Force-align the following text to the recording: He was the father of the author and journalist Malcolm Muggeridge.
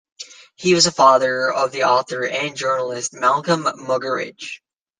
He 0.55 0.73
was 0.73 0.85
the 0.85 0.91
father 0.91 1.53
of 1.53 1.71
the 1.71 1.83
author 1.83 2.25
and 2.25 2.57
journalist 2.57 3.13
Malcolm 3.13 3.65
Muggeridge. 3.65 4.61